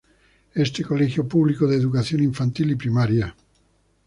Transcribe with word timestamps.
Este 0.65 0.81
colegio 0.89 1.27
público 1.27 1.67
de 1.67 1.75
educación 1.75 2.21
infantil 2.23 2.71
y 2.71 2.75
primaria. 2.75 3.35